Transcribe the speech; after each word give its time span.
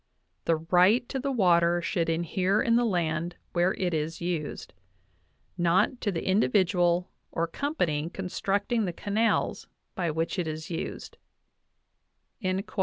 The 0.45 0.55
right 0.55 1.07
to 1.09 1.19
the 1.19 1.31
water 1.31 1.79
should 1.79 2.09
inhere 2.09 2.59
in 2.59 2.75
the 2.75 2.85
land 2.85 3.35
where 3.53 3.75
it 3.75 3.93
is 3.93 4.19
used,... 4.19 4.73
not 5.59 6.01
to 6.01 6.11
the 6.11 6.25
individual 6.27 7.11
or 7.31 7.45
company 7.45 8.09
constructing 8.09 8.85
the 8.85 8.93
canals 8.93 9.67
by 9.93 10.09
which 10.09 10.39
it 10.39 10.47
is 10.47 10.71
used" 10.71 11.17
(42, 12.41 12.63
43). 12.63 12.73